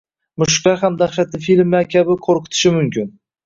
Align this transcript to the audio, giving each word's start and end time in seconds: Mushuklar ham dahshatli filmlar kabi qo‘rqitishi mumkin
Mushuklar 0.43 0.79
ham 0.83 0.95
dahshatli 1.03 1.43
filmlar 1.49 1.87
kabi 1.95 2.19
qo‘rqitishi 2.27 2.77
mumkin 2.83 3.17